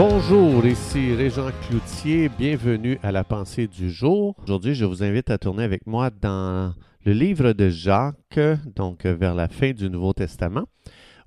Bonjour, 0.00 0.64
ici 0.64 1.12
Régent 1.12 1.50
Cloutier, 1.66 2.28
bienvenue 2.28 3.00
à 3.02 3.10
la 3.10 3.24
pensée 3.24 3.66
du 3.66 3.90
jour. 3.90 4.36
Aujourd'hui, 4.44 4.76
je 4.76 4.84
vous 4.84 5.02
invite 5.02 5.28
à 5.28 5.38
tourner 5.38 5.64
avec 5.64 5.88
moi 5.88 6.10
dans 6.10 6.72
le 7.04 7.12
livre 7.12 7.52
de 7.52 7.68
Jacques, 7.68 8.38
donc 8.76 9.06
vers 9.06 9.34
la 9.34 9.48
fin 9.48 9.72
du 9.72 9.90
Nouveau 9.90 10.12
Testament, 10.12 10.66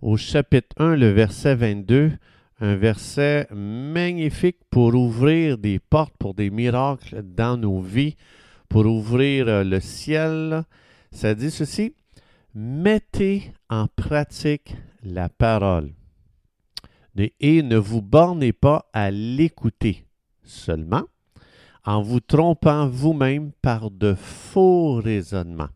au 0.01 0.15
chapitre 0.15 0.73
1, 0.77 0.95
le 0.95 1.09
verset 1.09 1.55
22, 1.55 2.13
un 2.61 2.75
verset 2.77 3.45
magnifique 3.53 4.59
pour 4.69 4.95
ouvrir 4.95 5.57
des 5.57 5.79
portes 5.79 6.15
pour 6.17 6.33
des 6.33 6.49
miracles 6.49 7.23
dans 7.23 7.57
nos 7.57 7.81
vies, 7.81 8.15
pour 8.69 8.85
ouvrir 8.85 9.65
le 9.65 9.81
ciel. 9.81 10.63
Ça 11.11 11.35
dit 11.35 11.51
ceci, 11.51 11.93
mettez 12.55 13.51
en 13.69 13.87
pratique 13.87 14.77
la 15.03 15.27
parole 15.27 15.89
et 17.17 17.61
ne 17.61 17.77
vous 17.77 18.01
bornez 18.01 18.53
pas 18.53 18.89
à 18.93 19.11
l'écouter 19.11 20.05
seulement, 20.43 21.03
en 21.85 22.01
vous 22.01 22.19
trompant 22.19 22.87
vous-même 22.87 23.51
par 23.61 23.91
de 23.91 24.13
faux 24.13 24.95
raisonnements. 24.95 25.69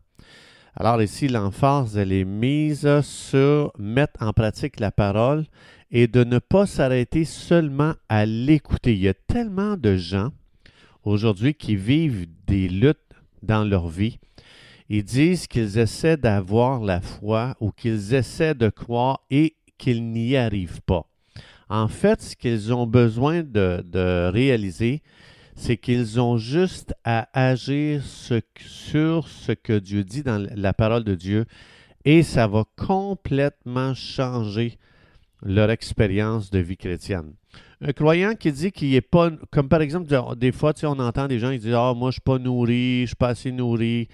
Alors 0.74 1.00
ici, 1.00 1.28
l'emphase, 1.28 1.96
elle 1.96 2.12
est 2.12 2.24
mise 2.24 3.00
sur 3.00 3.72
mettre 3.78 4.22
en 4.22 4.32
pratique 4.32 4.78
la 4.78 4.90
parole 4.90 5.46
et 5.90 6.06
de 6.06 6.22
ne 6.24 6.38
pas 6.38 6.66
s'arrêter 6.66 7.24
seulement 7.24 7.94
à 8.08 8.26
l'écouter. 8.26 8.92
Il 8.92 9.00
y 9.00 9.08
a 9.08 9.14
tellement 9.14 9.76
de 9.76 9.96
gens 9.96 10.30
aujourd'hui 11.02 11.54
qui 11.54 11.76
vivent 11.76 12.26
des 12.46 12.68
luttes 12.68 12.98
dans 13.42 13.64
leur 13.64 13.88
vie. 13.88 14.18
Ils 14.88 15.04
disent 15.04 15.46
qu'ils 15.46 15.78
essaient 15.78 16.16
d'avoir 16.16 16.80
la 16.80 17.00
foi 17.00 17.56
ou 17.60 17.70
qu'ils 17.70 18.14
essaient 18.14 18.54
de 18.54 18.68
croire 18.68 19.20
et 19.30 19.56
qu'ils 19.78 20.10
n'y 20.10 20.36
arrivent 20.36 20.82
pas. 20.82 21.06
En 21.68 21.88
fait, 21.88 22.22
ce 22.22 22.36
qu'ils 22.36 22.72
ont 22.72 22.86
besoin 22.86 23.42
de, 23.42 24.30
réaliser, 24.30 25.02
c'est 25.54 25.76
qu'ils 25.76 26.20
ont 26.20 26.36
juste 26.36 26.94
à 27.04 27.28
agir 27.32 28.02
sur 28.04 29.28
ce 29.28 29.52
que 29.52 29.78
Dieu 29.78 30.04
dit 30.04 30.22
dans 30.22 30.46
la 30.54 30.72
parole 30.72 31.02
de 31.02 31.14
Dieu 31.14 31.46
et 32.04 32.22
ça 32.22 32.46
va 32.46 32.64
complètement 32.76 33.94
changer 33.94 34.78
leur 35.42 35.70
expérience 35.70 36.50
de 36.50 36.60
vie 36.60 36.76
chrétienne. 36.76 37.32
Un 37.80 37.92
croyant 37.92 38.34
qui 38.34 38.52
dit 38.52 38.70
qu'il 38.70 38.92
n'est 38.92 39.00
pas, 39.00 39.30
comme 39.50 39.68
par 39.68 39.82
exemple, 39.82 40.08
des 40.36 40.52
fois, 40.52 40.72
on 40.84 40.98
entend 40.98 41.26
des 41.26 41.38
gens 41.38 41.50
qui 41.50 41.58
disent 41.58 41.74
Ah, 41.74 41.92
moi, 41.94 42.06
je 42.06 42.06
ne 42.06 42.12
suis 42.12 42.20
pas 42.20 42.38
nourri, 42.38 42.98
je 42.98 43.02
ne 43.02 43.06
suis 43.06 43.16
pas 43.16 43.28
assez 43.28 43.52
nourri. 43.52 44.08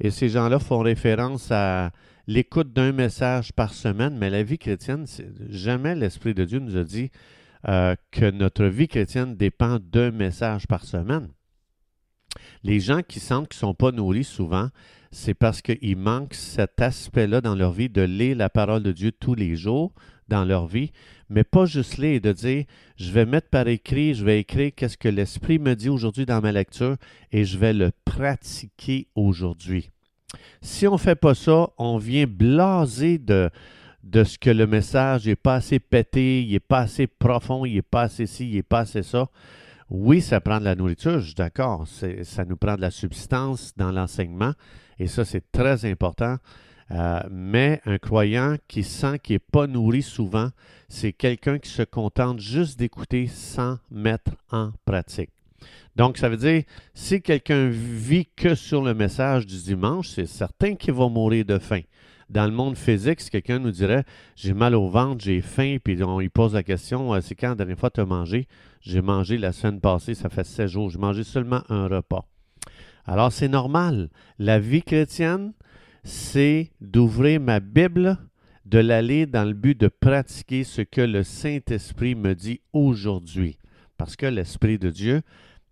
Et 0.00 0.10
ces 0.10 0.28
gens-là 0.28 0.58
font 0.58 0.80
référence 0.80 1.48
à 1.52 1.90
l'écoute 2.26 2.72
d'un 2.72 2.92
message 2.92 3.52
par 3.52 3.74
semaine, 3.74 4.16
mais 4.16 4.30
la 4.30 4.42
vie 4.42 4.58
chrétienne, 4.58 5.06
jamais 5.48 5.94
l'Esprit 5.94 6.34
de 6.34 6.44
Dieu 6.44 6.58
nous 6.58 6.76
a 6.76 6.84
dit 6.84 7.10
euh, 7.68 7.94
que 8.10 8.30
notre 8.30 8.66
vie 8.66 8.88
chrétienne 8.88 9.36
dépend 9.36 9.78
d'un 9.78 10.10
message 10.10 10.66
par 10.66 10.84
semaine. 10.84 11.28
Les 12.62 12.80
gens 12.80 13.02
qui 13.02 13.20
sentent 13.20 13.48
qu'ils 13.48 13.58
ne 13.58 13.68
sont 13.68 13.74
pas 13.74 13.92
nourris 13.92 14.24
souvent, 14.24 14.68
c'est 15.12 15.34
parce 15.34 15.62
qu'il 15.62 15.96
manque 15.96 16.34
cet 16.34 16.80
aspect-là 16.80 17.40
dans 17.40 17.54
leur 17.54 17.72
vie 17.72 17.88
de 17.88 18.02
lire 18.02 18.36
la 18.36 18.50
parole 18.50 18.82
de 18.82 18.92
Dieu 18.92 19.12
tous 19.12 19.34
les 19.34 19.54
jours 19.54 19.92
dans 20.28 20.44
leur 20.44 20.66
vie, 20.66 20.90
mais 21.28 21.44
pas 21.44 21.66
juste 21.66 21.98
lire 21.98 22.14
et 22.14 22.20
de 22.20 22.32
dire 22.32 22.64
je 22.96 23.12
vais 23.12 23.26
mettre 23.26 23.48
par 23.48 23.68
écrit, 23.68 24.14
je 24.14 24.24
vais 24.24 24.40
écrire 24.40 24.72
qu'est-ce 24.74 24.98
que 24.98 25.08
l'Esprit 25.08 25.58
me 25.58 25.74
dit 25.74 25.88
aujourd'hui 25.88 26.26
dans 26.26 26.40
ma 26.40 26.52
lecture 26.52 26.96
et 27.30 27.44
je 27.44 27.58
vais 27.58 27.72
le 27.72 27.92
pratiquer 28.04 29.08
aujourd'hui. 29.14 29.93
Si 30.60 30.86
on 30.86 30.92
ne 30.92 30.98
fait 30.98 31.14
pas 31.14 31.34
ça, 31.34 31.68
on 31.78 31.98
vient 31.98 32.26
blaser 32.26 33.18
de, 33.18 33.50
ce 34.12 34.38
que 34.38 34.50
le 34.50 34.66
message 34.66 35.26
n'est 35.26 35.36
pas 35.36 35.56
assez 35.56 35.78
pété, 35.78 36.42
il 36.42 36.52
n'est 36.52 36.60
pas 36.60 36.80
assez 36.80 37.06
profond, 37.06 37.64
il 37.64 37.74
n'est 37.74 37.82
pas 37.82 38.02
assez 38.02 38.26
ci, 38.26 38.48
il 38.48 38.56
n'est 38.56 38.62
pas 38.62 38.80
assez 38.80 39.02
ça. 39.02 39.28
Oui, 39.90 40.20
ça 40.20 40.40
prend 40.40 40.58
de 40.58 40.64
la 40.64 40.74
nourriture, 40.74 41.20
je 41.20 41.26
suis 41.26 41.34
d'accord. 41.34 41.86
Ça 42.22 42.44
nous 42.44 42.56
prend 42.56 42.76
de 42.76 42.80
la 42.80 42.90
substance 42.90 43.72
dans 43.76 43.92
l'enseignement, 43.92 44.52
et 44.98 45.06
ça, 45.06 45.24
c'est 45.24 45.50
très 45.52 45.84
important. 45.84 46.38
Euh, 46.90 47.20
mais 47.30 47.80
un 47.86 47.98
croyant 47.98 48.56
qui 48.68 48.82
sent 48.82 49.18
qu'il 49.18 49.36
n'est 49.36 49.38
pas 49.38 49.66
nourri 49.66 50.02
souvent, 50.02 50.50
c'est 50.88 51.12
quelqu'un 51.12 51.58
qui 51.58 51.70
se 51.70 51.82
contente 51.82 52.40
juste 52.40 52.78
d'écouter 52.78 53.26
sans 53.26 53.78
mettre 53.90 54.32
en 54.50 54.72
pratique. 54.84 55.33
Donc, 55.96 56.18
ça 56.18 56.28
veut 56.28 56.36
dire, 56.36 56.62
si 56.92 57.22
quelqu'un 57.22 57.68
vit 57.68 58.26
que 58.36 58.54
sur 58.54 58.82
le 58.82 58.94
message 58.94 59.46
du 59.46 59.56
dimanche, 59.62 60.08
c'est 60.08 60.26
certain 60.26 60.74
qu'il 60.74 60.94
va 60.94 61.08
mourir 61.08 61.44
de 61.44 61.58
faim. 61.58 61.80
Dans 62.30 62.46
le 62.46 62.52
monde 62.52 62.76
physique, 62.76 63.20
si 63.20 63.30
quelqu'un 63.30 63.58
nous 63.58 63.70
dirait 63.70 64.04
J'ai 64.34 64.54
mal 64.54 64.74
au 64.74 64.88
ventre, 64.88 65.22
j'ai 65.24 65.40
faim, 65.40 65.76
puis 65.82 66.02
on 66.02 66.18
lui 66.18 66.30
pose 66.30 66.54
la 66.54 66.62
question 66.62 67.20
C'est 67.20 67.34
quand 67.34 67.50
la 67.50 67.54
dernière 67.54 67.78
fois 67.78 67.90
tu 67.90 68.00
as 68.00 68.06
mangé? 68.06 68.48
J'ai 68.80 69.02
mangé 69.02 69.38
la 69.38 69.52
semaine 69.52 69.80
passée, 69.80 70.14
ça 70.14 70.28
fait 70.28 70.44
sept 70.44 70.68
jours. 70.68 70.90
J'ai 70.90 70.98
mangé 70.98 71.22
seulement 71.22 71.62
un 71.68 71.86
repas. 71.86 72.26
Alors, 73.06 73.32
c'est 73.32 73.48
normal. 73.48 74.08
La 74.38 74.58
vie 74.58 74.82
chrétienne, 74.82 75.52
c'est 76.02 76.70
d'ouvrir 76.80 77.40
ma 77.40 77.60
Bible, 77.60 78.18
de 78.64 78.78
l'aller 78.78 79.26
dans 79.26 79.44
le 79.44 79.52
but 79.52 79.78
de 79.78 79.88
pratiquer 79.88 80.64
ce 80.64 80.82
que 80.82 81.02
le 81.02 81.22
Saint-Esprit 81.22 82.14
me 82.14 82.34
dit 82.34 82.60
aujourd'hui. 82.72 83.58
Parce 83.98 84.16
que 84.16 84.26
l'Esprit 84.26 84.78
de 84.78 84.90
Dieu 84.90 85.22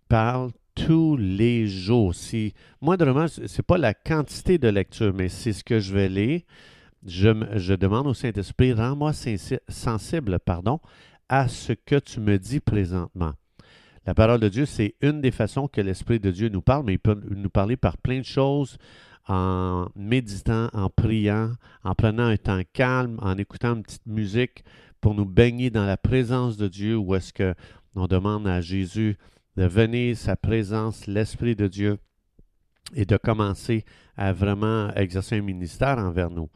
parle 0.07 0.51
tous 0.75 1.17
les 1.17 1.67
jours. 1.67 2.15
Si, 2.15 2.53
moindrement, 2.81 3.27
ce 3.27 3.41
n'est 3.41 3.63
pas 3.65 3.77
la 3.77 3.93
quantité 3.93 4.57
de 4.57 4.67
lecture, 4.67 5.13
mais 5.13 5.29
c'est 5.29 5.53
ce 5.53 5.63
que 5.63 5.79
je 5.79 5.93
vais 5.93 6.09
lire. 6.09 6.41
Je, 7.05 7.75
demande 7.75 8.07
au 8.07 8.13
Saint-Esprit, 8.13 8.73
rends-moi 8.73 9.11
sensible 9.67 10.39
pardon, 10.39 10.79
à 11.27 11.47
ce 11.47 11.73
que 11.73 11.99
tu 11.99 12.21
me 12.21 12.37
dis 12.37 12.61
présentement. 12.61 13.33
La 14.05 14.13
parole 14.13 14.39
de 14.39 14.49
Dieu, 14.49 14.65
c'est 14.65 14.95
une 15.01 15.21
des 15.21 15.31
façons 15.31 15.67
que 15.67 15.81
l'Esprit 15.81 16.19
de 16.19 16.31
Dieu 16.31 16.49
nous 16.49 16.61
parle, 16.61 16.85
mais 16.85 16.93
il 16.93 16.99
peut 16.99 17.19
nous 17.29 17.49
parler 17.49 17.77
par 17.77 17.97
plein 17.97 18.19
de 18.19 18.25
choses, 18.25 18.77
en 19.27 19.87
méditant, 19.95 20.69
en 20.73 20.89
priant, 20.89 21.51
en 21.83 21.95
prenant 21.95 22.25
un 22.25 22.37
temps 22.37 22.61
calme, 22.73 23.17
en 23.21 23.37
écoutant 23.37 23.75
une 23.75 23.83
petite 23.83 24.05
musique 24.05 24.63
pour 24.99 25.13
nous 25.13 25.25
baigner 25.25 25.69
dans 25.69 25.85
la 25.85 25.97
présence 25.97 26.57
de 26.57 26.67
Dieu, 26.67 26.97
ou 26.97 27.15
est-ce 27.15 27.33
qu'on 27.33 28.07
demande 28.07 28.47
à 28.47 28.59
Jésus 28.59 29.17
de 29.57 29.65
venir 29.65 30.17
sa 30.17 30.35
présence, 30.35 31.07
l'Esprit 31.07 31.55
de 31.55 31.67
Dieu, 31.67 31.99
et 32.95 33.05
de 33.05 33.17
commencer 33.17 33.85
à 34.17 34.33
vraiment 34.33 34.93
exercer 34.95 35.37
un 35.37 35.41
ministère 35.41 35.97
envers 35.97 36.29
nous. 36.29 36.49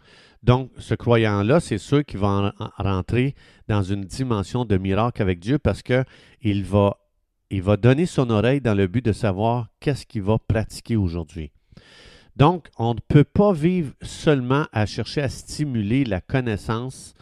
Donc, 0.44 0.72
ce 0.78 0.94
croyant-là, 0.94 1.60
c'est 1.60 1.78
ceux 1.78 2.04
qui 2.04 2.18
vont 2.18 2.52
rentrer 2.78 3.36
dans 3.68 3.82
une 3.82 4.04
dimension 4.04 4.66
de 4.66 4.78
miracle 4.78 5.22
avec 5.22 5.40
Dieu 5.40 5.58
parce 5.58 5.82
qu'il 5.82 6.64
va, 6.64 6.98
il 7.50 7.64
va 7.64 7.78
donner 7.78 8.06
son 8.06 8.30
oreille 8.30 8.62
dans 8.62 8.76
le 8.76 8.88
but 8.88 9.04
de 9.04 9.14
savoir 9.14 9.70
qu'est-ce 9.80 10.06
qu'il 10.06 10.22
va 10.22 10.38
pratiquer 10.38 10.96
aujourd'hui. 10.96 11.52
Donc, 12.36 12.68
on 12.78 12.94
ne 12.94 13.00
peut 13.00 13.24
pas 13.24 13.52
vivre 13.52 13.94
seulement 14.04 14.68
à 14.72 14.86
chercher 14.86 15.22
à 15.22 15.30
stimuler 15.30 16.06
la 16.06 16.22
connaissance. 16.22 17.16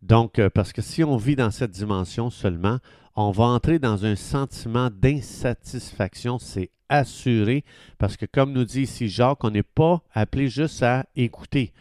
Donc, 0.00 0.38
euh, 0.38 0.48
parce 0.48 0.72
que 0.72 0.80
si 0.80 1.04
on 1.04 1.18
vit 1.18 1.36
dans 1.36 1.50
cette 1.50 1.72
dimension 1.72 2.30
seulement, 2.30 2.78
on 3.14 3.30
va 3.30 3.44
entrer 3.44 3.78
dans 3.78 4.04
un 4.04 4.16
sentiment 4.16 4.90
d'insatisfaction, 4.90 6.38
c'est 6.38 6.70
assuré, 6.88 7.64
parce 7.98 8.16
que 8.16 8.26
comme 8.26 8.52
nous 8.52 8.64
dit 8.64 8.82
ici 8.82 9.08
Jacques, 9.08 9.44
on 9.44 9.50
n'est 9.50 9.62
pas 9.62 10.02
appelé 10.12 10.48
juste 10.48 10.82
à 10.82 11.06
écouter. 11.16 11.72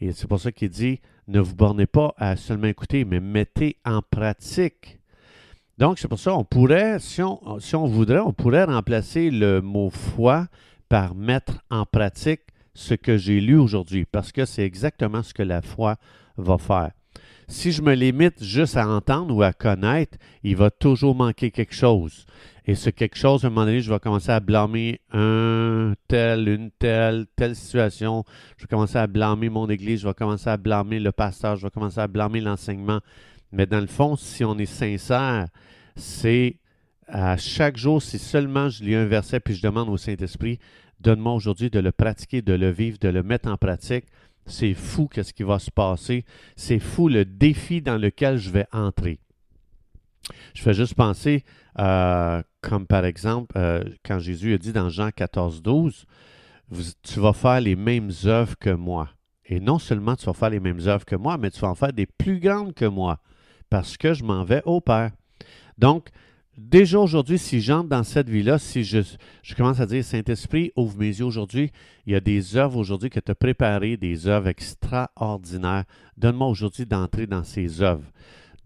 Et 0.00 0.12
c'est 0.12 0.26
pour 0.26 0.40
ça 0.40 0.50
qu'il 0.50 0.70
dit, 0.70 1.00
ne 1.28 1.40
vous 1.40 1.54
bornez 1.54 1.86
pas 1.86 2.14
à 2.16 2.36
seulement 2.36 2.66
écouter, 2.66 3.04
mais 3.04 3.20
mettez 3.20 3.76
en 3.84 4.02
pratique. 4.02 4.98
Donc, 5.78 5.98
c'est 5.98 6.08
pour 6.08 6.18
ça 6.18 6.32
qu'on 6.32 6.44
pourrait, 6.44 6.98
si 6.98 7.22
on, 7.22 7.58
si 7.58 7.74
on 7.74 7.86
voudrait, 7.86 8.18
on 8.18 8.32
pourrait 8.32 8.64
remplacer 8.64 9.30
le 9.30 9.60
mot 9.60 9.90
foi 9.90 10.46
par 10.88 11.14
mettre 11.14 11.64
en 11.70 11.86
pratique 11.86 12.42
ce 12.74 12.94
que 12.94 13.16
j'ai 13.16 13.40
lu 13.40 13.56
aujourd'hui, 13.56 14.04
parce 14.04 14.32
que 14.32 14.44
c'est 14.44 14.64
exactement 14.64 15.22
ce 15.22 15.32
que 15.32 15.42
la 15.42 15.62
foi 15.62 15.96
va 16.36 16.58
faire. 16.58 16.90
Si 17.50 17.72
je 17.72 17.82
me 17.82 17.94
limite 17.94 18.44
juste 18.44 18.76
à 18.76 18.88
entendre 18.88 19.34
ou 19.34 19.42
à 19.42 19.52
connaître, 19.52 20.16
il 20.44 20.54
va 20.54 20.70
toujours 20.70 21.16
manquer 21.16 21.50
quelque 21.50 21.74
chose. 21.74 22.24
Et 22.64 22.76
ce 22.76 22.90
quelque 22.90 23.18
chose, 23.18 23.44
à 23.44 23.48
un 23.48 23.50
moment 23.50 23.66
donné, 23.66 23.80
je 23.80 23.92
vais 23.92 23.98
commencer 23.98 24.30
à 24.30 24.38
blâmer 24.38 25.00
un 25.12 25.94
tel, 26.06 26.48
une 26.48 26.70
telle, 26.70 27.26
telle 27.34 27.56
situation. 27.56 28.24
Je 28.56 28.62
vais 28.62 28.68
commencer 28.68 28.98
à 28.98 29.08
blâmer 29.08 29.48
mon 29.48 29.68
église, 29.68 30.02
je 30.02 30.06
vais 30.06 30.14
commencer 30.14 30.48
à 30.48 30.56
blâmer 30.56 31.00
le 31.00 31.10
pasteur, 31.10 31.56
je 31.56 31.66
vais 31.66 31.70
commencer 31.70 31.98
à 31.98 32.06
blâmer 32.06 32.40
l'enseignement. 32.40 33.00
Mais 33.50 33.66
dans 33.66 33.80
le 33.80 33.88
fond, 33.88 34.14
si 34.14 34.44
on 34.44 34.56
est 34.56 34.64
sincère, 34.64 35.48
c'est 35.96 36.56
à 37.08 37.36
chaque 37.36 37.76
jour, 37.76 38.00
si 38.00 38.20
seulement 38.20 38.68
je 38.68 38.84
lis 38.84 38.94
un 38.94 39.06
verset 39.06 39.40
puis 39.40 39.56
je 39.56 39.62
demande 39.62 39.88
au 39.88 39.96
Saint-Esprit, 39.96 40.60
donne-moi 41.00 41.34
aujourd'hui 41.34 41.68
de 41.68 41.80
le 41.80 41.90
pratiquer, 41.90 42.42
de 42.42 42.52
le 42.52 42.70
vivre, 42.70 42.98
de 43.00 43.08
le 43.08 43.24
mettre 43.24 43.50
en 43.50 43.56
pratique, 43.56 44.04
c'est 44.46 44.74
fou 44.74 45.08
qu'est-ce 45.08 45.32
qui 45.32 45.42
va 45.42 45.58
se 45.58 45.70
passer. 45.70 46.24
C'est 46.56 46.78
fou 46.78 47.08
le 47.08 47.24
défi 47.24 47.82
dans 47.82 47.96
lequel 47.96 48.36
je 48.38 48.50
vais 48.50 48.66
entrer. 48.72 49.20
Je 50.54 50.62
fais 50.62 50.74
juste 50.74 50.94
penser, 50.94 51.44
euh, 51.78 52.42
comme 52.60 52.86
par 52.86 53.04
exemple, 53.04 53.56
euh, 53.56 53.82
quand 54.04 54.18
Jésus 54.18 54.54
a 54.54 54.58
dit 54.58 54.72
dans 54.72 54.88
Jean 54.88 55.10
14, 55.10 55.62
12, 55.62 56.06
tu 57.02 57.20
vas 57.20 57.32
faire 57.32 57.60
les 57.60 57.76
mêmes 57.76 58.10
œuvres 58.24 58.56
que 58.58 58.70
moi. 58.70 59.08
Et 59.44 59.60
non 59.60 59.78
seulement 59.78 60.14
tu 60.16 60.26
vas 60.26 60.32
faire 60.32 60.50
les 60.50 60.60
mêmes 60.60 60.80
œuvres 60.86 61.04
que 61.04 61.16
moi, 61.16 61.36
mais 61.36 61.50
tu 61.50 61.60
vas 61.60 61.68
en 61.68 61.74
faire 61.74 61.92
des 61.92 62.06
plus 62.06 62.38
grandes 62.38 62.74
que 62.74 62.84
moi, 62.84 63.18
parce 63.68 63.96
que 63.96 64.14
je 64.14 64.22
m'en 64.24 64.44
vais 64.44 64.62
au 64.64 64.80
Père. 64.80 65.10
Donc, 65.78 66.10
déjà 66.68 66.98
aujourd'hui, 66.98 67.38
si 67.38 67.60
j'entre 67.60 67.88
dans 67.88 68.04
cette 68.04 68.28
vie-là, 68.28 68.58
si 68.58 68.84
je, 68.84 69.02
commence 69.56 69.80
à 69.80 69.86
dire, 69.86 70.04
Saint-Esprit, 70.04 70.72
ouvre 70.76 70.98
mes 70.98 71.06
yeux 71.06 71.24
aujourd'hui, 71.24 71.72
il 72.06 72.12
y 72.12 72.16
a 72.16 72.20
des 72.20 72.56
œuvres 72.56 72.76
aujourd'hui 72.76 73.10
que 73.10 73.20
tu 73.20 73.30
as 73.30 73.34
préparées, 73.34 73.96
des 73.96 74.26
œuvres 74.26 74.48
extraordinaires. 74.48 75.84
Donne-moi 76.16 76.48
aujourd'hui 76.48 76.86
d'entrer 76.86 77.26
dans 77.26 77.44
ces 77.44 77.82
œuvres. 77.82 78.04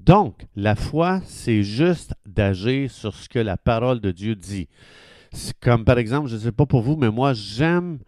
Donc, 0.00 0.44
la 0.56 0.74
foi, 0.74 1.20
c'est 1.24 1.62
juste 1.62 2.14
d'agir 2.26 2.90
sur 2.90 3.14
ce 3.14 3.28
que 3.28 3.38
la 3.38 3.56
parole 3.56 4.00
de 4.00 4.10
Dieu 4.10 4.34
dit. 4.34 4.68
Comme 5.60 5.84
par 5.84 5.98
exemple, 5.98 6.28
je 6.28 6.34
ne 6.34 6.40
sais 6.40 6.52
pas 6.52 6.66
pour 6.66 6.82
vous, 6.82 6.96
mais 6.96 7.10
moi, 7.10 7.32
j'aime 7.32 7.98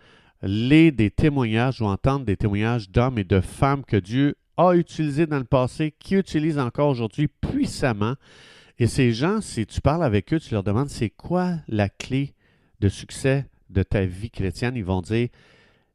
lire 0.43 0.93
des 0.93 1.11
témoignages 1.11 1.81
ou 1.81 1.87
entendre 1.87 2.25
des 2.25 2.37
témoignages 2.37 2.91
d'hommes 2.91 3.19
et 3.19 3.25
de 3.25 3.41
femmes 3.41 3.85
que 3.85 3.97
Dieu 3.97 4.37
a 4.57 4.75
utilisés 4.75 5.27
dans 5.27 5.39
le 5.39 5.45
passé, 5.45 5.95
qui 5.99 6.15
utilisent 6.17 6.59
encore 6.59 6.89
aujourd'hui 6.89 7.29
puissamment. 7.29 8.15
Et 8.79 8.87
ces 8.87 9.13
gens, 9.13 9.41
si 9.41 9.67
tu 9.67 9.81
parles 9.81 10.05
avec 10.05 10.33
eux, 10.33 10.41
tu 10.41 10.53
leur 10.53 10.63
demandes 10.63 10.91
c'est 10.91 11.11
quoi 11.11 11.55
la 11.69 11.89
clé 11.89 12.35
de 12.81 12.89
succès 12.89 13.47
de 13.71 13.83
ta 13.83 14.05
vie 14.05 14.31
chrétienne, 14.31 14.77
ils 14.77 14.85
vont 14.85 15.01
dire 15.01 15.29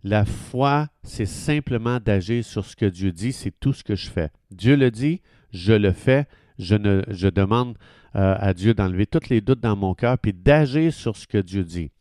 la 0.04 0.26
foi, 0.26 0.88
c'est 1.04 1.28
simplement 1.28 2.00
d'agir 2.00 2.44
sur 2.44 2.66
ce 2.66 2.76
que 2.76 2.86
Dieu 2.86 3.12
dit, 3.12 3.34
c'est 3.34 3.54
tout 3.60 3.74
ce 3.74 3.84
que 3.84 3.96
je 3.96 4.10
fais. 4.10 4.30
Dieu 4.50 4.76
le 4.76 4.90
dit, 4.90 5.22
je 5.52 5.74
le 5.74 5.92
fais, 5.92 6.26
je, 6.58 7.30
demande 7.30 7.78
euh, 8.16 8.36
à 8.40 8.54
Dieu 8.54 8.74
d'enlever 8.74 9.06
tous 9.06 9.30
les 9.30 9.42
doutes 9.42 9.60
dans 9.60 9.76
mon 9.76 9.94
cœur, 9.94 10.18
puis 10.18 10.34
d'agir 10.34 10.92
sur 10.92 11.16
ce 11.16 11.28
que 11.28 11.38
Dieu 11.38 11.64
dit. 11.64 11.92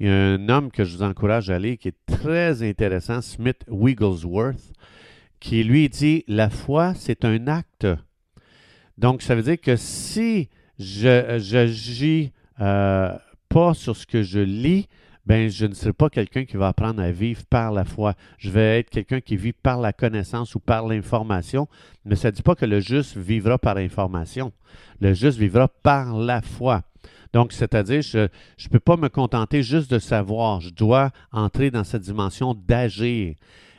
Il 0.00 0.06
y 0.06 0.10
a 0.10 0.14
un 0.14 0.48
homme 0.48 0.70
que 0.70 0.84
je 0.84 0.96
vous 0.96 1.02
encourage 1.02 1.50
à 1.50 1.56
aller 1.56 1.76
qui 1.76 1.88
est 1.88 2.06
très 2.06 2.62
intéressant, 2.62 3.20
Smith 3.20 3.64
Wigglesworth, 3.68 4.72
qui 5.38 5.62
lui 5.62 5.88
dit 5.88 6.24
La 6.28 6.48
foi, 6.48 6.94
c'est 6.94 7.24
un 7.24 7.46
acte. 7.48 7.86
Donc, 8.98 9.22
ça 9.22 9.34
veut 9.34 9.42
dire 9.42 9.60
que 9.60 9.76
si 9.76 10.48
je 10.78 11.52
n'agis 11.54 12.32
euh, 12.60 13.16
pas 13.48 13.74
sur 13.74 13.96
ce 13.96 14.06
que 14.06 14.22
je 14.22 14.40
lis, 14.40 14.88
ben 15.24 15.48
je 15.48 15.66
ne 15.66 15.74
serai 15.74 15.92
pas 15.92 16.10
quelqu'un 16.10 16.44
qui 16.44 16.56
va 16.56 16.68
apprendre 16.68 17.00
à 17.00 17.12
vivre 17.12 17.44
par 17.48 17.72
la 17.72 17.84
foi. 17.84 18.14
Je 18.38 18.50
vais 18.50 18.80
être 18.80 18.90
quelqu'un 18.90 19.20
qui 19.20 19.36
vit 19.36 19.52
par 19.52 19.80
la 19.80 19.92
connaissance 19.92 20.54
ou 20.54 20.60
par 20.60 20.86
l'information, 20.86 21.68
mais 22.04 22.16
ça 22.16 22.28
ne 22.28 22.32
dit 22.34 22.42
pas 22.42 22.56
que 22.56 22.66
le 22.66 22.80
juste 22.80 23.16
vivra 23.16 23.58
par 23.58 23.74
l'information. 23.74 24.52
Le 25.00 25.14
juste 25.14 25.38
vivra 25.38 25.68
par 25.68 26.16
la 26.16 26.42
foi. 26.42 26.82
Donc, 27.32 27.52
c'est-à-dire, 27.52 28.02
je 28.02 28.18
ne 28.18 28.68
peux 28.70 28.80
pas 28.80 28.96
me 28.96 29.08
contenter 29.08 29.62
juste 29.62 29.90
de 29.90 29.98
savoir, 29.98 30.60
je 30.60 30.70
dois 30.70 31.10
entrer 31.30 31.70
dans 31.70 31.84
cette 31.84 32.02
dimension 32.02 32.54
d'agir. 32.54 33.34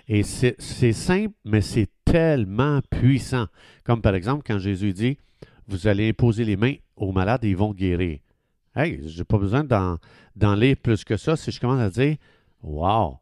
Et 0.08 0.24
c'est 0.24 0.94
simple, 0.94 1.34
mais 1.46 1.62
c'est 1.62 1.88
tellement 2.14 2.80
puissant. 2.92 3.48
Comme 3.84 4.04
par 4.04 4.14
exemple, 4.14 4.44
quand 4.46 4.60
Jésus 4.60 4.94
dit, 4.94 5.18
vous 5.68 5.88
allez 5.88 6.10
imposer 6.10 6.46
les 6.46 6.56
mains 6.56 6.76
aux 6.96 7.12
malades 7.12 7.44
et 7.44 7.50
ils 7.50 7.58
vont 7.58 7.74
guérir. 7.74 8.20
Hey, 8.76 9.02
je 9.08 9.18
n'ai 9.18 9.24
pas 9.24 9.40
besoin 9.40 9.64
d'en 9.64 10.56
lire 10.56 10.78
plus 10.78 11.04
que 11.04 11.18
ça. 11.18 11.36
Si 11.36 11.50
je 11.50 11.60
commence 11.60 11.82
à 11.82 11.90
dire, 11.90 12.18
wow, 12.62 13.18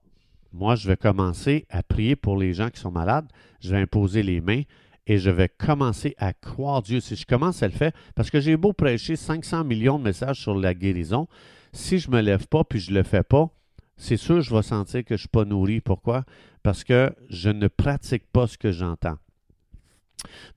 moi, 0.52 0.76
je 0.76 0.90
vais 0.90 0.98
commencer 0.98 1.66
à 1.70 1.84
prier 1.84 2.18
pour 2.18 2.36
les 2.36 2.54
gens 2.54 2.70
qui 2.70 2.82
sont 2.82 2.92
malades, 2.92 3.32
je 3.62 3.72
vais 3.72 3.82
imposer 3.82 4.24
les 4.24 4.42
mains 4.42 4.64
et 5.08 5.20
je 5.20 5.30
vais 5.30 5.48
commencer 5.48 6.14
à 6.18 6.34
croire 6.34 6.82
Dieu. 6.82 7.00
Si 7.00 7.16
je 7.16 7.26
commence 7.26 7.64
à 7.64 7.70
le 7.70 7.74
faire, 7.74 7.94
parce 8.14 8.30
que 8.30 8.42
j'ai 8.42 8.58
beau 8.58 8.74
prêcher 8.74 9.16
500 9.16 9.64
millions 9.64 10.00
de 10.00 10.04
messages 10.04 10.42
sur 10.42 10.54
la 10.54 10.74
guérison, 10.74 11.30
si 11.72 11.98
je 11.98 12.10
ne 12.12 12.18
me 12.18 12.22
lève 12.22 12.46
pas 12.46 12.66
puis 12.66 12.80
je 12.82 12.92
ne 12.92 12.98
le 12.98 13.04
fais 13.04 13.24
pas, 13.24 13.50
c'est 13.96 14.18
sûr 14.18 14.42
je 14.42 14.54
vais 14.54 14.64
sentir 14.64 15.06
que 15.06 15.12
je 15.12 15.14
ne 15.14 15.20
suis 15.20 15.30
pas 15.30 15.46
nourri. 15.46 15.80
Pourquoi? 15.80 16.26
Parce 16.64 16.84
que 16.84 17.14
je 17.30 17.50
ne 17.50 17.68
pratique 17.68 18.24
pas 18.32 18.48
ce 18.48 18.58
que 18.58 18.72
j'entends. 18.72 19.18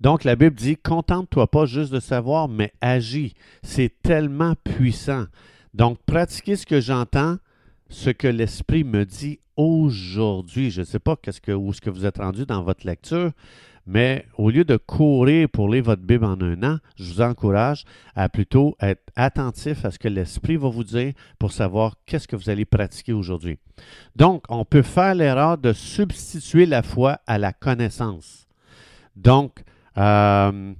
Donc 0.00 0.24
la 0.24 0.36
Bible 0.36 0.56
dit, 0.56 0.76
contente-toi 0.76 1.50
pas 1.50 1.66
juste 1.66 1.92
de 1.92 2.00
savoir, 2.00 2.48
mais 2.48 2.72
agis. 2.80 3.34
C'est 3.62 4.02
tellement 4.02 4.54
puissant. 4.62 5.26
Donc 5.72 5.98
pratiquez 6.04 6.56
ce 6.56 6.66
que 6.66 6.80
j'entends, 6.80 7.36
ce 7.88 8.10
que 8.10 8.28
l'Esprit 8.28 8.84
me 8.84 9.04
dit 9.04 9.40
aujourd'hui. 9.56 10.70
Je 10.70 10.80
ne 10.80 10.86
sais 10.86 10.98
pas 10.98 11.14
où 11.14 11.70
est-ce 11.70 11.80
que 11.80 11.90
vous 11.90 12.06
êtes 12.06 12.18
rendu 12.18 12.44
dans 12.44 12.62
votre 12.62 12.86
lecture, 12.86 13.32
mais 13.86 14.26
au 14.38 14.50
lieu 14.50 14.64
de 14.64 14.76
courir 14.76 15.48
pour 15.48 15.68
lire 15.68 15.84
votre 15.84 16.02
Bible 16.02 16.24
en 16.24 16.40
un 16.40 16.62
an, 16.62 16.78
je 16.96 17.04
vous 17.04 17.20
encourage 17.20 17.84
à 18.14 18.28
plutôt 18.28 18.76
être 18.80 19.02
attentif 19.16 19.84
à 19.84 19.90
ce 19.90 19.98
que 19.98 20.08
l'Esprit 20.08 20.56
va 20.56 20.68
vous 20.68 20.84
dire 20.84 21.12
pour 21.38 21.52
savoir 21.52 21.96
qu'est-ce 22.06 22.28
que 22.28 22.36
vous 22.36 22.50
allez 22.50 22.64
pratiquer 22.64 23.12
aujourd'hui. 23.12 23.58
Donc, 24.16 24.44
on 24.48 24.64
peut 24.64 24.82
faire 24.82 25.14
l'erreur 25.14 25.58
de 25.58 25.72
substituer 25.72 26.66
la 26.66 26.82
foi 26.82 27.20
à 27.26 27.38
la 27.38 27.52
connaissance. 27.52 28.46
Donc, 29.16 29.62
euh, 29.98 30.74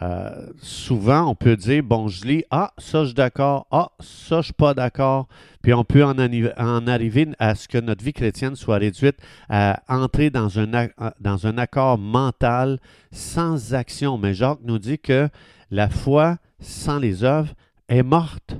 euh, 0.00 0.46
souvent, 0.60 1.28
on 1.28 1.34
peut 1.34 1.56
dire, 1.56 1.82
bon, 1.82 2.06
je 2.06 2.24
lis, 2.24 2.44
ah, 2.50 2.72
ça, 2.78 3.02
je 3.02 3.06
suis 3.06 3.14
d'accord, 3.14 3.66
ah, 3.70 3.90
ça, 3.98 4.40
je 4.40 4.46
suis 4.46 4.52
pas 4.52 4.72
d'accord. 4.72 5.26
Puis 5.62 5.74
on 5.74 5.84
peut 5.84 6.04
en, 6.04 6.86
arriver 6.86 7.28
à 7.38 7.54
ce 7.56 7.66
que 7.66 7.78
notre 7.78 8.04
vie 8.04 8.12
chrétienne 8.12 8.54
soit 8.54 8.78
réduite 8.78 9.16
à 9.48 9.82
entrer 9.88 10.30
dans 10.30 10.58
un, 10.60 10.88
dans 11.20 11.46
un 11.46 11.58
accord 11.58 11.98
mental 11.98 12.78
sans 13.10 13.74
action. 13.74 14.18
Mais 14.18 14.34
Jacques 14.34 14.60
nous 14.62 14.78
dit 14.78 14.98
que 14.98 15.28
la 15.70 15.88
foi 15.88 16.36
sans 16.60 16.98
les 16.98 17.24
œuvres 17.24 17.52
est 17.88 18.04
morte. 18.04 18.54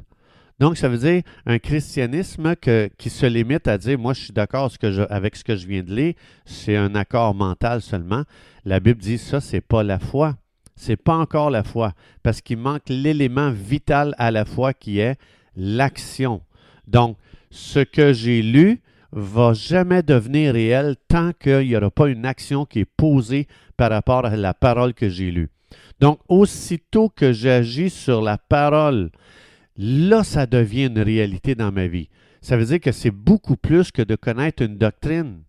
Donc, 0.58 0.76
ça 0.76 0.88
veut 0.88 0.98
dire 0.98 1.22
un 1.46 1.60
christianisme 1.60 2.56
qui 2.56 3.10
se 3.10 3.26
limite 3.26 3.68
à 3.68 3.78
dire, 3.78 3.96
moi, 3.96 4.12
je 4.12 4.24
suis 4.24 4.32
d'accord 4.32 4.72
avec 5.08 5.36
ce 5.36 5.44
que 5.44 5.54
je 5.54 5.68
viens 5.68 5.84
de 5.84 5.94
lire, 5.94 6.14
c'est 6.44 6.76
un 6.76 6.96
accord 6.96 7.32
mental 7.32 7.80
seulement. 7.80 8.24
La 8.64 8.80
Bible 8.80 9.00
dit, 9.00 9.18
ça, 9.18 9.40
c'est 9.40 9.60
pas 9.60 9.84
la 9.84 10.00
foi 10.00 10.34
c'est 10.78 10.96
pas 10.96 11.16
encore 11.16 11.50
la 11.50 11.64
foi, 11.64 11.92
parce 12.22 12.40
qu'il 12.40 12.58
manque 12.58 12.88
l'élément 12.88 13.50
vital 13.50 14.14
à 14.16 14.30
la 14.30 14.44
foi 14.44 14.72
qui 14.72 15.00
est 15.00 15.18
l'action. 15.56 16.40
Donc, 16.86 17.16
ce 17.50 17.80
que 17.80 18.12
j'ai 18.12 18.42
lu 18.42 18.80
va 19.12 19.52
jamais 19.54 20.02
devenir 20.02 20.54
réel 20.54 20.96
tant 21.08 21.32
qu'il 21.32 21.66
n'y 21.66 21.76
aura 21.76 21.90
pas 21.90 22.08
une 22.08 22.24
action 22.24 22.64
qui 22.64 22.80
est 22.80 22.90
posée 22.96 23.48
par 23.76 23.90
rapport 23.90 24.24
à 24.24 24.36
la 24.36 24.54
parole 24.54 24.94
que 24.94 25.08
j'ai 25.08 25.30
lue. 25.30 25.50
Donc, 26.00 26.20
aussitôt 26.28 27.08
que 27.08 27.32
j'agis 27.32 27.90
sur 27.90 28.22
la 28.22 28.38
parole, 28.38 29.10
là, 29.76 30.22
ça 30.22 30.46
devient 30.46 30.86
une 30.86 31.00
réalité 31.00 31.54
dans 31.54 31.72
ma 31.72 31.88
vie. 31.88 32.08
Ça 32.40 32.56
veut 32.56 32.66
dire 32.66 32.80
que 32.80 32.92
c'est 32.92 33.10
beaucoup 33.10 33.56
plus 33.56 33.90
que 33.90 34.02
de 34.02 34.14
connaître 34.14 34.62
une 34.62 34.78
doctrine. 34.78 35.40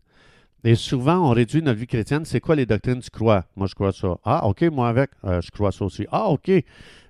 Et 0.64 0.76
souvent, 0.76 1.30
on 1.30 1.32
réduit 1.32 1.62
notre 1.62 1.80
vie 1.80 1.88
chrétienne. 1.88 2.26
C'est 2.26 2.42
quoi 2.42 2.56
les 2.56 2.66
doctrines 2.66 3.00
tu 3.00 3.10
crois? 3.10 3.46
Moi, 3.56 3.68
je 3.68 3.76
crois 3.76 3.94
ça. 3.94 4.18
Ah, 4.24 4.46
OK, 4.48 4.62
moi 4.64 4.90
avec, 4.90 5.12
euh, 5.24 5.42
je 5.42 5.52
crois 5.52 5.72
ça 5.72 5.86
aussi. 5.86 6.06
Ah, 6.12 6.28
OK. 6.30 6.52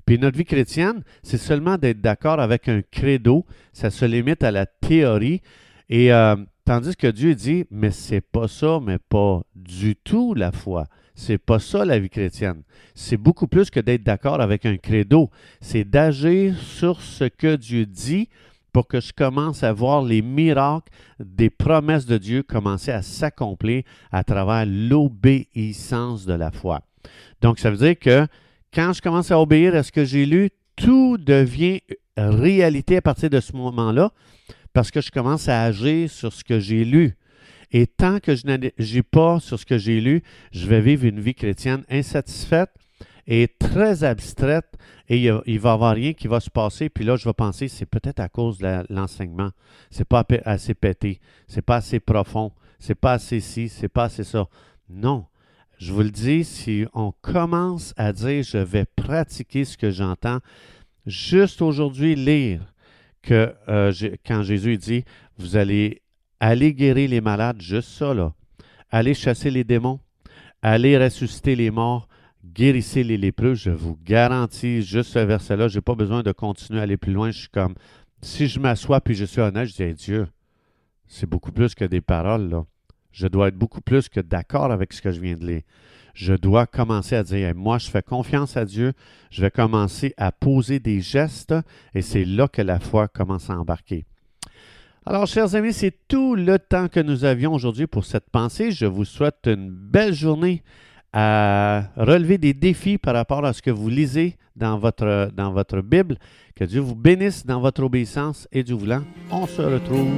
Puis 0.06 0.18
notre 0.20 0.38
vie 0.38 0.46
chrétienne, 0.46 1.04
c'est 1.24 1.38
seulement 1.38 1.78
d'être 1.78 2.02
d'accord 2.02 2.40
avec 2.40 2.68
un 2.68 2.82
credo. 2.82 3.46
Ça 3.74 3.90
se 3.90 4.06
limite 4.06 4.44
à 4.44 4.52
la 4.52 4.66
théorie. 4.66 5.42
Et 5.90 6.14
euh, 6.14 6.36
tandis 6.66 6.96
que 6.96 7.08
Dieu 7.08 7.34
dit, 7.36 7.66
mais 7.72 7.92
c'est 7.92 8.22
pas 8.22 8.48
ça, 8.48 8.80
mais 8.82 8.98
pas 8.98 9.42
du 9.56 9.96
tout 9.96 10.34
la 10.34 10.52
foi. 10.52 10.86
C'est 11.16 11.38
pas 11.38 11.60
ça 11.60 11.86
la 11.86 12.00
vie 12.00 12.10
chrétienne. 12.10 12.64
C'est 12.96 13.18
beaucoup 13.18 13.48
plus 13.48 13.70
que 13.70 13.80
d'être 13.80 14.04
d'accord 14.04 14.42
avec 14.42 14.66
un 14.66 14.78
credo. 14.78 15.30
C'est 15.60 15.84
d'agir 15.84 16.58
sur 16.58 17.02
ce 17.02 17.26
que 17.26 17.56
Dieu 17.56 17.86
dit 17.86 18.30
pour 18.72 18.88
que 18.88 19.00
je 19.00 19.14
commence 19.14 19.64
à 19.64 19.74
voir 19.74 20.04
les 20.04 20.22
miracles 20.22 20.92
des 21.20 21.50
promesses 21.50 22.06
de 22.06 22.18
Dieu 22.18 22.44
commencer 22.44 22.92
à 22.92 23.02
s'accomplir 23.02 23.84
à 24.12 24.24
travers 24.24 24.66
l'obéissance 24.66 26.26
de 26.26 26.34
la 26.34 26.52
foi. 26.52 26.82
Donc, 27.42 27.60
ça 27.60 27.72
veut 27.72 27.78
dire 27.78 27.98
que 27.98 28.28
quand 28.74 28.94
je 28.94 29.02
commence 29.02 29.32
à 29.32 29.40
obéir 29.40 29.76
à 29.76 29.84
ce 29.84 29.92
que 29.92 30.06
j'ai 30.06 30.26
lu, 30.26 30.50
tout 30.76 31.18
devient 31.18 31.82
réalité 32.18 32.98
à 32.98 33.02
partir 33.02 33.30
de 33.30 33.40
ce 33.40 33.54
moment-là 33.54 34.12
parce 34.74 34.92
que 34.92 35.02
je 35.02 35.12
commence 35.12 35.50
à 35.50 35.64
agir 35.64 36.10
sur 36.10 36.32
ce 36.34 36.44
que 36.44 36.60
j'ai 36.60 36.86
lu. 36.86 37.16
Et 37.72 37.86
tant 37.86 38.20
que 38.20 38.36
je 38.36 38.46
n'agis 38.46 39.04
pas 39.04 39.40
sur 39.40 39.60
ce 39.60 39.66
que 39.66 39.78
j'ai 39.78 40.02
lu, 40.02 40.24
je 40.52 40.68
vais 40.68 40.82
vivre 40.82 41.06
une 41.06 41.20
vie 41.20 41.36
chrétienne 41.36 41.84
insatisfaite, 41.90 42.72
est 43.30 43.60
très 43.60 44.04
abstraite 44.04 44.76
et 45.08 45.24
il, 45.24 45.32
ne 45.32 45.60
va 45.60 45.70
y 45.70 45.74
avoir 45.74 45.96
rien 45.96 46.14
qui 46.14 46.28
va 46.28 46.40
se 46.40 46.50
passer. 46.50 46.90
Puis 46.90 47.06
là, 47.06 47.16
je 47.16 47.26
vais 47.26 47.34
penser, 47.34 47.68
c'est 47.68 47.86
peut-être 47.86 48.20
à 48.20 48.28
cause 48.28 48.58
de 48.58 48.84
l'enseignement. 48.90 49.52
c'est 49.92 50.08
pas 50.08 50.26
assez 50.46 50.74
pété. 50.74 51.20
C'est 51.48 51.62
pas 51.62 51.78
assez 51.78 52.00
profond. 52.00 52.52
C'est 52.80 52.96
pas 52.96 53.14
assez 53.14 53.40
ci. 53.40 53.70
C'est 53.70 53.88
pas 53.88 54.06
assez 54.06 54.24
ça. 54.24 54.48
Non. 54.90 55.26
Je 55.78 55.94
vous 55.94 56.02
le 56.02 56.10
dis, 56.10 56.44
si 56.44 56.86
on 56.94 57.14
commence 57.22 57.94
à 57.96 58.12
dire, 58.12 58.44
je 58.44 58.58
vais 58.58 58.86
pratiquer 58.86 59.64
ce 59.64 59.78
que 59.78 59.92
j'entends, 59.92 60.40
juste 61.06 61.62
aujourd'hui, 61.62 62.16
lire 62.16 62.74
que 63.22 63.54
euh, 63.70 63.94
quand 64.26 64.44
Jésus 64.44 64.78
dit, 64.78 65.06
vous 65.38 65.56
allez 65.56 66.02
aller 66.40 66.74
guérir 66.74 67.10
les 67.10 67.22
malades, 67.22 67.62
juste 67.62 67.90
ça, 67.90 68.14
là. 68.14 68.34
Aller 68.92 69.14
chasser 69.14 69.52
les 69.52 69.64
démons, 69.64 70.00
aller 70.62 70.98
ressusciter 70.98 71.56
les 71.56 71.72
morts, 71.72 72.09
guérissez 72.54 73.04
les 73.04 73.18
lépreux, 73.18 73.54
je 73.54 73.72
vous 73.72 73.98
garantis, 74.04 74.82
juste 74.82 75.12
ce 75.12 75.20
verset-là, 75.20 75.68
je 75.68 75.78
n'ai 75.78 75.82
pas 75.82 75.96
besoin 75.96 76.24
de 76.24 76.32
continuer 76.32 76.80
à 76.80 76.84
aller 76.84 76.98
plus 76.98 77.14
loin. 77.14 77.32
Je 77.32 77.40
suis 77.40 77.50
comme, 77.50 77.76
si 78.22 78.48
je 78.48 78.60
m'assois 78.60 79.02
puis 79.02 79.16
je 79.16 79.26
suis 79.26 79.42
honnête, 79.42 79.68
je 79.68 79.84
dis, 79.84 79.94
Dieu, 79.94 80.28
c'est 81.08 81.30
beaucoup 81.30 81.52
plus 81.52 81.76
que 81.76 81.86
des 81.86 82.02
paroles, 82.02 82.50
là. 82.50 82.66
Je 83.12 83.28
dois 83.28 83.48
être 83.48 83.58
beaucoup 83.58 83.82
plus 83.82 84.08
que 84.08 84.20
d'accord 84.20 84.72
avec 84.72 84.94
ce 84.94 85.02
que 85.02 85.12
je 85.12 85.20
viens 85.20 85.36
de 85.36 85.46
lire. 85.46 85.62
Je 86.14 86.34
dois 86.34 86.68
commencer 86.68 87.16
à 87.16 87.24
dire, 87.24 87.56
moi, 87.56 87.78
je 87.78 87.90
fais 87.90 88.04
confiance 88.04 88.56
à 88.56 88.66
Dieu, 88.66 88.94
je 89.32 89.42
vais 89.42 89.52
commencer 89.52 90.14
à 90.18 90.32
poser 90.32 90.80
des 90.80 91.02
gestes, 91.02 91.56
et 91.94 92.02
c'est 92.02 92.26
là 92.26 92.48
que 92.48 92.62
la 92.62 92.80
foi 92.80 93.08
commence 93.08 93.50
à 93.50 93.58
embarquer. 93.58 94.06
Alors, 95.06 95.26
chers 95.26 95.56
amis, 95.56 95.74
c'est 95.74 95.96
tout 96.08 96.36
le 96.36 96.60
temps 96.60 96.88
que 96.88 97.00
nous 97.00 97.24
avions 97.24 97.54
aujourd'hui 97.54 97.88
pour 97.88 98.06
cette 98.06 98.30
pensée. 98.30 98.72
Je 98.72 98.86
vous 98.86 99.06
souhaite 99.06 99.48
une 99.48 99.72
belle 99.72 100.14
journée 100.14 100.62
à 101.14 101.84
relever 101.96 102.38
des 102.38 102.54
défis 102.54 102.98
par 102.98 103.16
rapport 103.16 103.46
à 103.46 103.54
ce 103.54 103.62
que 103.62 103.72
vous 103.72 103.90
lisez 103.90 104.36
dans 104.56 104.78
votre, 104.78 105.82
Bible. 105.82 106.18
Que 106.56 106.66
Dieu 106.66 106.82
vous 106.82 106.96
bénisse 106.96 107.46
dans 107.46 107.62
votre 107.62 107.84
obéissance 107.84 108.48
et 108.52 108.64
du 108.64 108.74
voulant. 108.74 109.04
On 109.32 109.48
se 109.48 109.62
retrouve 109.62 110.12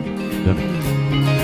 demain. 0.46 1.41